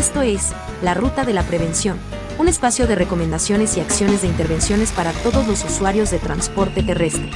[0.00, 1.98] Esto es La Ruta de la Prevención,
[2.38, 7.30] un espacio de recomendaciones y acciones de intervenciones para todos los usuarios de transporte terrestre.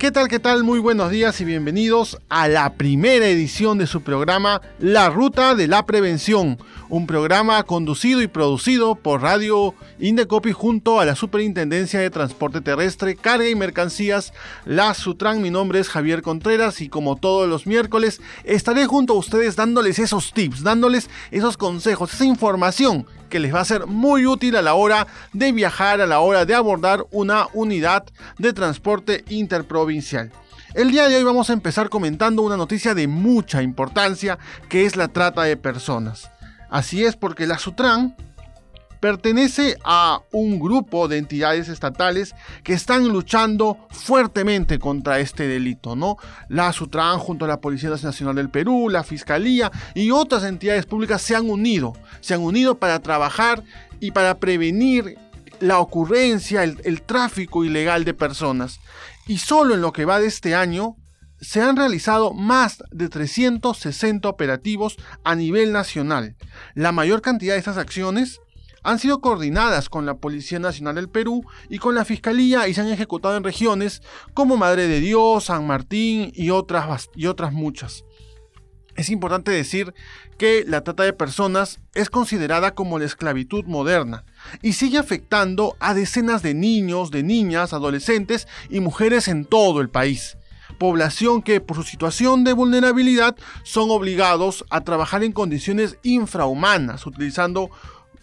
[0.00, 0.64] ¿Qué tal, qué tal?
[0.64, 5.68] Muy buenos días y bienvenidos a la primera edición de su programa La Ruta de
[5.68, 6.56] la Prevención,
[6.88, 13.14] un programa conducido y producido por Radio Indecopi junto a la Superintendencia de Transporte Terrestre,
[13.14, 14.32] Carga y Mercancías,
[14.64, 15.42] la Sutran.
[15.42, 19.98] Mi nombre es Javier Contreras y como todos los miércoles estaré junto a ustedes dándoles
[19.98, 24.62] esos tips, dándoles esos consejos, esa información que les va a ser muy útil a
[24.62, 28.04] la hora de viajar, a la hora de abordar una unidad
[28.36, 30.30] de transporte interprovincial.
[30.74, 34.38] El día de hoy vamos a empezar comentando una noticia de mucha importancia
[34.68, 36.30] que es la trata de personas.
[36.68, 38.14] Así es porque la Sutran
[39.00, 46.16] pertenece a un grupo de entidades estatales que están luchando fuertemente contra este delito, ¿no?
[46.48, 51.22] La Sutran junto a la Policía Nacional del Perú, la Fiscalía y otras entidades públicas
[51.22, 53.64] se han unido, se han unido para trabajar
[53.98, 55.18] y para prevenir
[55.60, 58.80] la ocurrencia, el, el tráfico ilegal de personas.
[59.26, 60.96] Y solo en lo que va de este año,
[61.40, 66.36] se han realizado más de 360 operativos a nivel nacional.
[66.74, 68.40] La mayor cantidad de estas acciones
[68.82, 72.80] han sido coordinadas con la Policía Nacional del Perú y con la Fiscalía y se
[72.80, 74.02] han ejecutado en regiones
[74.34, 78.04] como Madre de Dios, San Martín y otras, y otras muchas.
[78.96, 79.94] Es importante decir
[80.36, 84.24] que la trata de personas es considerada como la esclavitud moderna
[84.62, 89.90] y sigue afectando a decenas de niños, de niñas, adolescentes y mujeres en todo el
[89.90, 90.36] país
[90.78, 97.70] población que por su situación de vulnerabilidad son obligados a trabajar en condiciones infrahumanas, utilizando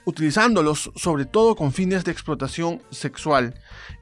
[0.08, 3.56] utilizándolos sobre todo con fines de explotación sexual.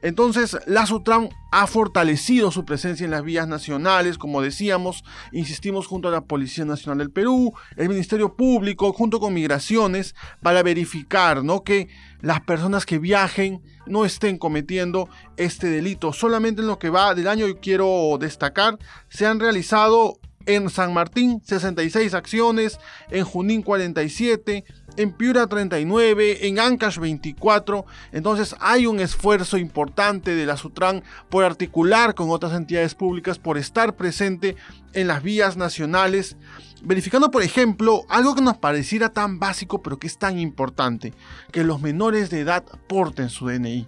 [0.04, 6.08] Entonces, la SUTRAM ha fortalecido su presencia en las vías nacionales, como decíamos, insistimos junto
[6.08, 10.14] a la Policía Nacional del Perú, el Ministerio Público, junto con Migraciones,
[10.44, 11.64] para verificar ¿no?
[11.64, 11.88] que
[12.22, 16.14] las personas que viajen no estén cometiendo este delito.
[16.14, 18.78] Solamente en lo que va del año, y quiero destacar,
[19.10, 22.80] se han realizado en San Martín 66 acciones,
[23.10, 24.64] en Junín 47,
[24.98, 27.86] en Piura 39, en Ancash 24.
[28.12, 33.58] Entonces hay un esfuerzo importante de la Sutran por articular con otras entidades públicas, por
[33.58, 34.56] estar presente
[34.94, 36.38] en las vías nacionales,
[36.84, 41.14] verificando por ejemplo algo que nos pareciera tan básico pero que es tan importante,
[41.52, 43.88] que los menores de edad porten su DNI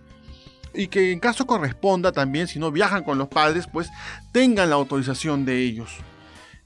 [0.73, 3.89] y que en caso corresponda también, si no viajan con los padres, pues
[4.31, 5.89] tengan la autorización de ellos.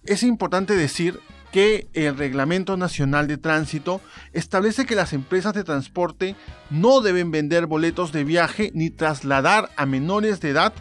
[0.04, 1.20] Es importante decir
[1.52, 4.02] que el Reglamento Nacional de Tránsito
[4.34, 6.36] establece que las empresas de transporte
[6.70, 10.74] no deben vender boletos de viaje ni trasladar a menores de edad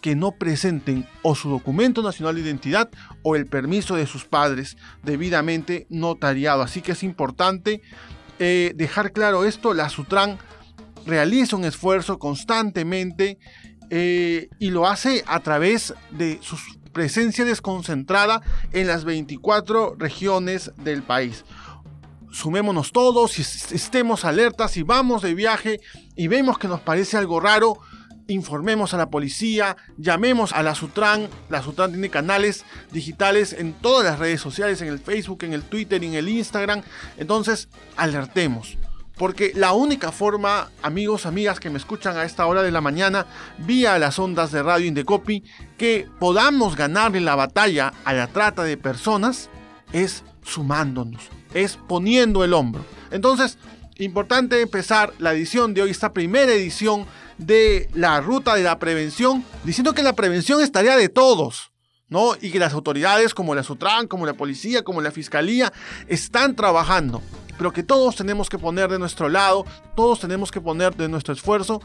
[0.00, 2.90] que no presenten o su documento nacional de identidad
[3.22, 6.62] o el permiso de sus padres debidamente notariado.
[6.62, 7.82] Así que es importante
[8.38, 9.74] eh, dejar claro esto.
[9.74, 10.38] La Sutran
[11.06, 13.38] realiza un esfuerzo constantemente
[13.90, 18.42] eh, y lo hace a través de sus presencia desconcentrada
[18.72, 21.44] en las 24 regiones del país.
[22.32, 25.80] Sumémonos todos y estemos alertas y vamos de viaje
[26.16, 27.78] y vemos que nos parece algo raro,
[28.26, 31.28] informemos a la policía, llamemos a la Sutran.
[31.48, 35.62] La Sutran tiene canales digitales en todas las redes sociales, en el Facebook, en el
[35.62, 36.82] Twitter en el Instagram.
[37.16, 38.76] Entonces, alertemos.
[39.18, 43.26] Porque la única forma, amigos, amigas que me escuchan a esta hora de la mañana,
[43.58, 45.42] vía las ondas de Radio Indecopi,
[45.76, 49.50] que podamos ganarle la batalla a la trata de personas,
[49.92, 52.84] es sumándonos, es poniendo el hombro.
[53.10, 53.58] Entonces,
[53.98, 57.04] importante empezar la edición de hoy, esta primera edición
[57.38, 61.72] de la ruta de la prevención, diciendo que la prevención es tarea de todos.
[62.10, 62.36] ¿No?
[62.40, 65.74] Y que las autoridades como la SUTRAN, como la policía, como la fiscalía,
[66.06, 67.20] están trabajando
[67.58, 71.34] pero que todos tenemos que poner de nuestro lado, todos tenemos que poner de nuestro
[71.34, 71.82] esfuerzo.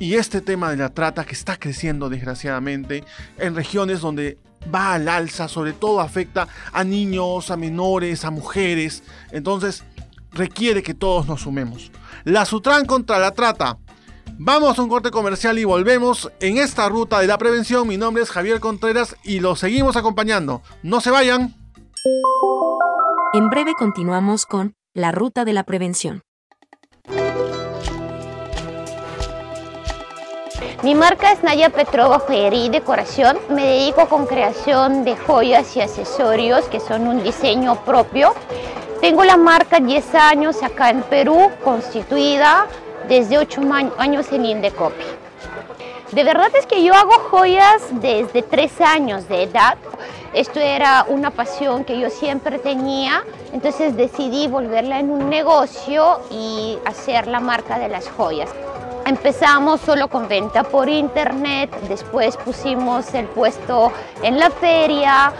[0.00, 3.04] Y este tema de la trata que está creciendo desgraciadamente
[3.38, 4.38] en regiones donde
[4.74, 9.04] va al alza, sobre todo afecta a niños, a menores, a mujeres.
[9.30, 9.84] Entonces
[10.32, 11.92] requiere que todos nos sumemos.
[12.24, 13.78] La Sutran contra la trata.
[14.36, 17.86] Vamos a un corte comercial y volvemos en esta ruta de la prevención.
[17.86, 20.60] Mi nombre es Javier Contreras y los seguimos acompañando.
[20.82, 21.54] No se vayan.
[23.32, 26.22] En breve continuamos con la ruta de la prevención.
[30.82, 33.38] Mi marca es Naya Petrova Joyería y Decoración.
[33.48, 38.34] Me dedico con creación de joyas y accesorios que son un diseño propio.
[39.00, 42.68] Tengo la marca 10 años acá en Perú, constituida
[43.08, 43.62] desde 8
[43.98, 45.04] años en Indecopi.
[46.12, 49.76] De verdad es que yo hago joyas desde 3 años de edad
[50.34, 53.22] Esto era una pasión que yo siempre tenía,
[53.52, 58.50] entonces decidí volverla en un negocio y hacer la marca de las joyas.
[59.06, 63.92] Empezamos solo con venta por internet, después pusimos el puesto
[64.24, 65.32] en la feria.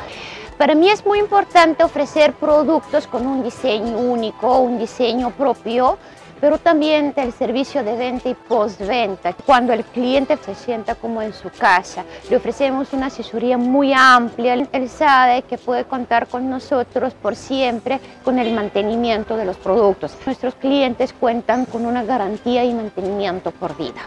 [0.59, 5.99] Para mí es muy importante ofrecer productos con un diseño único, un diseño propio,
[6.45, 11.33] pero también el servicio de venta y postventa, cuando el cliente se sienta como en
[11.33, 12.05] su casa.
[12.29, 14.53] Le ofrecemos una asesoría muy amplia.
[14.53, 20.15] Él sabe que puede contar con nosotros por siempre con el mantenimiento de los productos.
[20.27, 24.03] Nuestros clientes cuentan con una garantía y mantenimiento por vida.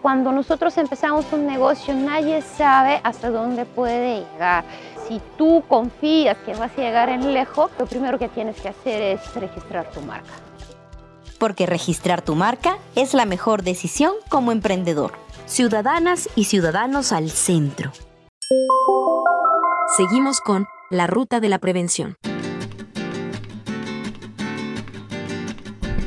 [0.00, 4.64] Cuando nosotros empezamos un negocio, nadie sabe hasta dónde puede llegar.
[5.08, 9.02] Si tú confías que vas a llegar en lejos, lo primero que tienes que hacer
[9.02, 10.32] es registrar tu marca.
[11.42, 15.14] Porque registrar tu marca es la mejor decisión como emprendedor.
[15.46, 17.90] Ciudadanas y ciudadanos al centro.
[19.96, 22.14] Seguimos con la ruta de la prevención.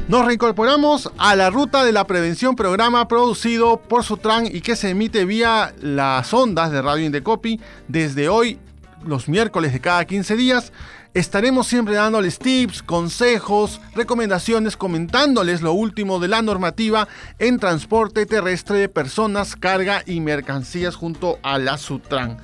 [0.07, 4.91] Nos reincorporamos a la ruta de la prevención, programa producido por Sutran y que se
[4.91, 7.59] emite vía las ondas de Radio Indecopi
[7.89, 8.57] desde hoy,
[9.07, 10.71] los miércoles de cada 15 días.
[11.13, 17.07] Estaremos siempre dándoles tips, consejos, recomendaciones, comentándoles lo último de la normativa
[17.39, 22.37] en transporte terrestre de personas, carga y mercancías junto a la Sutran.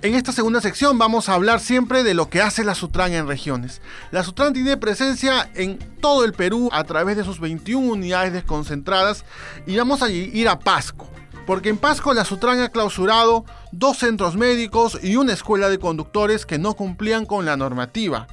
[0.00, 3.26] En esta segunda sección vamos a hablar siempre de lo que hace la Sutran en
[3.26, 3.82] regiones.
[4.12, 9.24] La Sutran tiene presencia en todo el Perú a través de sus 21 unidades desconcentradas
[9.66, 11.07] y vamos a ir a Pasco.
[11.48, 16.44] Porque en Pasco la Sutran ha clausurado dos centros médicos y una escuela de conductores
[16.44, 18.26] que no cumplían con la normativa.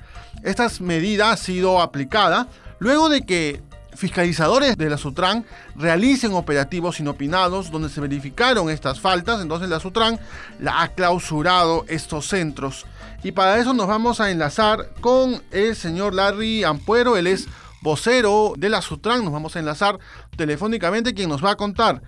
[0.43, 3.63] Esta medida ha sido aplicada luego de que
[3.93, 5.45] fiscalizadores de la Sutran
[5.77, 10.19] realicen operativos inopinados donde se verificaron estas faltas, entonces la Sutran
[10.59, 12.85] la ha clausurado estos centros.
[13.23, 17.47] Y para eso nos vamos a enlazar con el señor Larry Ampuero, él es
[17.81, 19.99] vocero de la Sutran, nos vamos a enlazar
[20.35, 22.01] telefónicamente quien nos va a contar.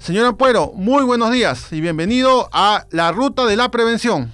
[0.00, 4.32] Señor Ampuero, muy buenos días y bienvenido a la ruta de la prevención.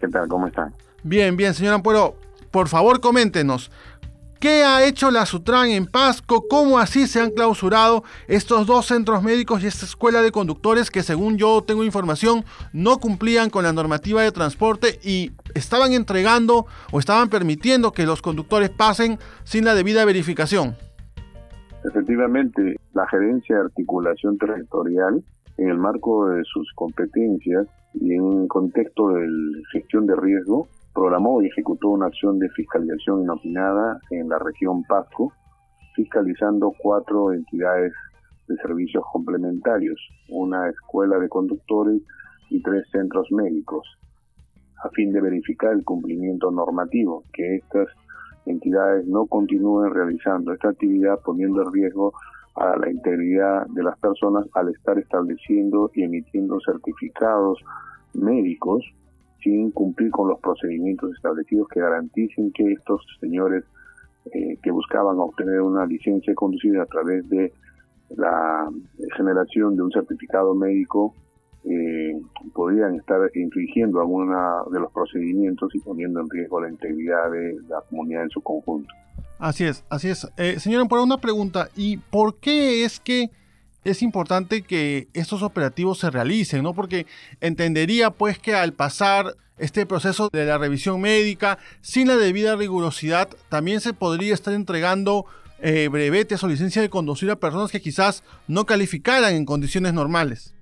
[0.00, 0.26] ¿Qué tal?
[0.26, 0.74] ¿Cómo están?
[1.04, 2.16] Bien, bien, señor Ampuero,
[2.50, 3.70] por favor coméntenos,
[4.40, 6.48] ¿Qué ha hecho la Sutran en Pasco?
[6.48, 11.04] ¿Cómo así se han clausurado estos dos centros médicos y esta escuela de conductores que
[11.04, 16.98] según yo tengo información no cumplían con la normativa de transporte y estaban entregando o
[16.98, 20.76] estaban permitiendo que los conductores pasen sin la debida verificación?
[21.84, 25.22] Efectivamente, la gerencia de articulación territorial
[25.58, 29.26] en el marco de sus competencias y en un contexto de
[29.72, 35.32] gestión de riesgo programó y ejecutó una acción de fiscalización inopinada en la región Pasco,
[35.94, 37.92] fiscalizando cuatro entidades
[38.48, 42.00] de servicios complementarios, una escuela de conductores
[42.50, 43.86] y tres centros médicos,
[44.84, 47.88] a fin de verificar el cumplimiento normativo, que estas
[48.46, 52.12] entidades no continúen realizando esta actividad poniendo en riesgo
[52.54, 57.58] a la integridad de las personas al estar estableciendo y emitiendo certificados
[58.14, 58.84] médicos
[59.42, 63.64] sin cumplir con los procedimientos establecidos que garanticen que estos señores
[64.26, 67.52] eh, que buscaban obtener una licencia de conducir a través de
[68.16, 68.68] la
[69.16, 71.14] generación de un certificado médico
[71.64, 72.20] eh,
[72.54, 77.80] podrían estar infringiendo alguna de los procedimientos y poniendo en riesgo la integridad de la
[77.88, 78.92] comunidad en su conjunto.
[79.38, 80.28] Así es, así es.
[80.36, 83.30] Eh, señora, por una pregunta, ¿y por qué es que
[83.84, 86.74] es importante que estos operativos se realicen, ¿no?
[86.74, 87.06] Porque
[87.40, 93.28] entendería pues que al pasar este proceso de la revisión médica sin la debida rigurosidad,
[93.48, 95.26] también se podría estar entregando
[95.60, 100.54] eh, brevetes o licencia de conducir a personas que quizás no calificaran en condiciones normales.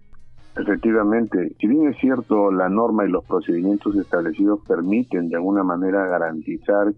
[0.56, 6.06] Efectivamente, si bien es cierto, la norma y los procedimientos establecidos permiten de alguna manera
[6.06, 6.92] garantizar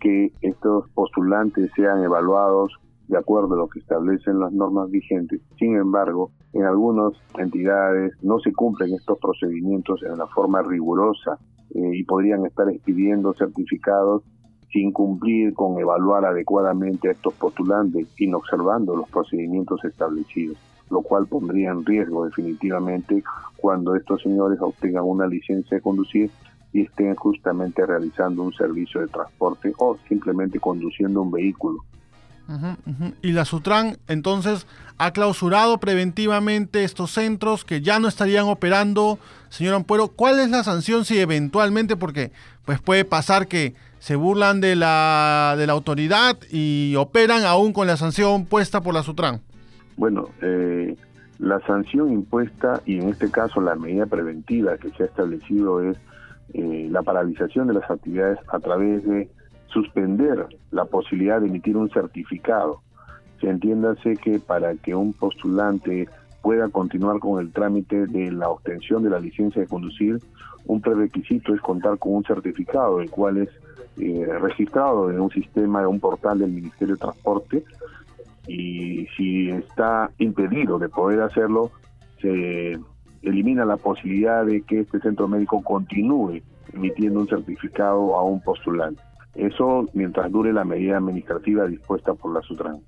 [0.00, 2.72] que estos postulantes sean evaluados
[3.08, 5.40] de acuerdo a lo que establecen las normas vigentes.
[5.58, 11.38] Sin embargo, en algunas entidades no se cumplen estos procedimientos en la forma rigurosa
[11.74, 14.22] eh, y podrían estar expidiendo certificados
[14.72, 20.58] sin cumplir con evaluar adecuadamente a estos postulantes, observando los procedimientos establecidos,
[20.90, 23.22] lo cual pondría en riesgo definitivamente
[23.56, 26.30] cuando estos señores obtengan una licencia de conducir
[26.72, 31.82] y estén justamente realizando un servicio de transporte o simplemente conduciendo un vehículo
[33.22, 34.66] y la Sutran entonces
[34.98, 39.18] ha clausurado preventivamente estos centros que ya no estarían operando.
[39.48, 42.30] Señor Ampuero, ¿cuál es la sanción si eventualmente, porque
[42.64, 47.86] pues puede pasar que se burlan de la, de la autoridad y operan aún con
[47.88, 49.40] la sanción puesta por la Sutran?
[49.96, 50.96] Bueno, eh,
[51.38, 55.96] la sanción impuesta y en este caso la medida preventiva que se ha establecido es
[56.54, 59.28] eh, la paralización de las actividades a través de
[59.68, 62.80] suspender la posibilidad de emitir un certificado.
[63.40, 66.08] Se entiéndase que para que un postulante
[66.40, 70.18] pueda continuar con el trámite de la obtención de la licencia de conducir,
[70.66, 73.48] un prerequisito es contar con un certificado, el cual es
[73.98, 77.64] eh, registrado en un sistema, en un portal del Ministerio de Transporte,
[78.46, 81.70] y si está impedido de poder hacerlo,
[82.20, 82.78] se
[83.22, 89.02] elimina la posibilidad de que este centro médico continúe emitiendo un certificado a un postulante.
[89.34, 92.80] Eso mientras dure la medida administrativa dispuesta por la SUTRAN.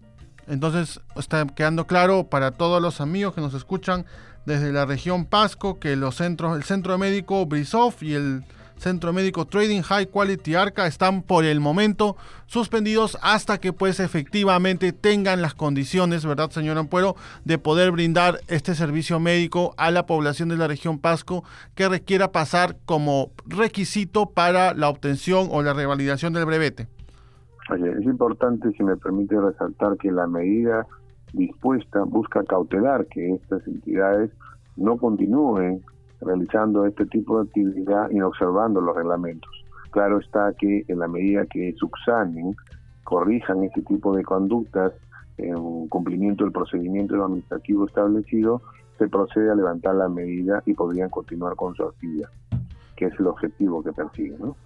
[0.46, 4.06] Entonces está quedando claro para todos los amigos que nos escuchan
[4.46, 8.44] desde la región Pasco que los centros, el centro médico Brisov y el
[8.78, 12.16] Centro Médico Trading High Quality Arca están por el momento
[12.46, 18.74] suspendidos hasta que pues efectivamente tengan las condiciones, ¿verdad, señor Ampuero, de poder brindar este
[18.74, 21.44] servicio médico a la población de la región Pasco
[21.74, 26.86] que requiera pasar como requisito para la obtención o la revalidación del brevete.
[27.70, 30.86] es importante, si me permite resaltar, que la medida
[31.32, 34.30] dispuesta busca cautelar que estas entidades
[34.76, 35.82] no continúen
[36.20, 39.50] realizando este tipo de actividad y observando los reglamentos.
[39.90, 42.56] Claro está que en la medida que subsanen,
[43.04, 44.92] corrijan este tipo de conductas
[45.38, 48.60] en cumplimiento del procedimiento administrativo establecido,
[48.98, 52.28] se procede a levantar la medida y podrían continuar con su actividad,
[52.96, 54.38] que es el objetivo que persiguen.
[54.40, 54.56] ¿no?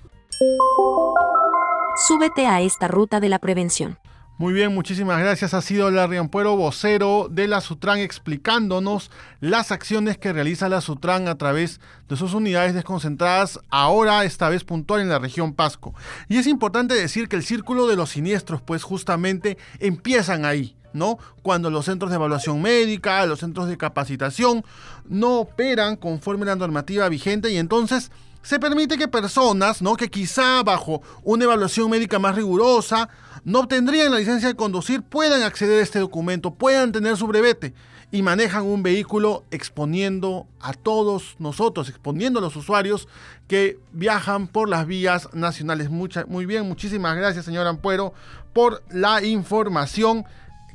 [2.09, 3.99] Súbete a esta ruta de la prevención.
[4.39, 5.53] Muy bien, muchísimas gracias.
[5.53, 9.11] Ha sido Larry Ampuero, vocero de la Sutran, explicándonos
[9.41, 14.65] las acciones que realiza la Sutran a través de sus unidades desconcentradas, ahora esta vez
[14.65, 15.95] puntual en la región Pasco.
[16.29, 20.77] Y es importante decir que el círculo de los siniestros, pues justamente empiezan ahí.
[20.95, 21.19] ¿no?
[21.43, 24.65] Cuando los centros de evaluación médica, los centros de capacitación
[25.09, 28.11] no operan conforme la normativa vigente y entonces
[28.43, 29.97] se permite que personas, ¿no?
[29.97, 33.09] Que quizá bajo una evaluación médica más rigurosa
[33.45, 37.75] no obtendrían la licencia de conducir puedan acceder a este documento, puedan tener su brevete
[38.13, 43.09] y manejan un vehículo exponiendo a todos nosotros, exponiendo a los usuarios
[43.49, 45.91] que viajan por las vías nacionales.
[45.91, 48.13] muy bien, muchísimas gracias señor Ampuero
[48.53, 50.25] por la información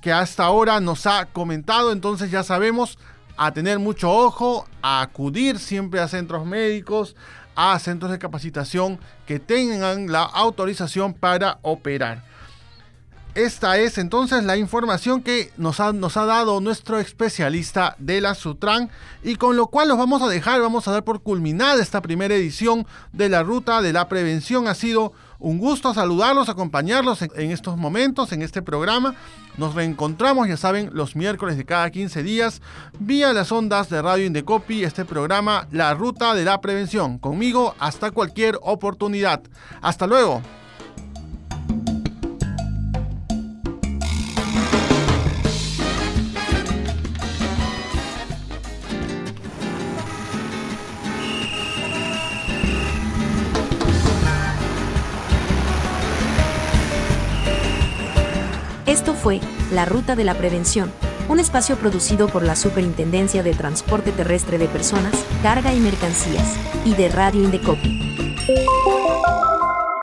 [0.02, 1.92] que hasta ahora nos ha comentado.
[1.92, 2.98] Entonces ya sabemos
[3.38, 7.16] a tener mucho ojo, a acudir siempre a centros médicos,
[7.58, 12.24] a centros de capacitación que tengan la autorización para operar.
[13.34, 18.34] Esta es entonces la información que nos ha, nos ha dado nuestro especialista de la
[18.34, 18.90] Sutran
[19.24, 22.34] y con lo cual los vamos a dejar, vamos a dar por culminada esta primera
[22.34, 24.68] edición de la Ruta de la Prevención.
[24.68, 29.16] Ha sido un gusto saludarlos, acompañarlos en, estos momentos, en este programa.
[29.58, 32.62] Nos reencontramos, ya saben, los miércoles de cada 15 días
[33.00, 37.18] vía las ondas de Radio Indecopi, este programa La Ruta de la Prevención.
[37.20, 39.42] Conmigo hasta cualquier oportunidad.
[39.82, 40.42] Hasta luego.
[59.18, 59.42] Fue
[59.74, 60.92] La Ruta de la Prevención,
[61.28, 66.56] un espacio producido por la Superintendencia de Transporte Terrestre de Personas, Carga y Mercancías,
[66.86, 67.97] y de Radio Indecopi.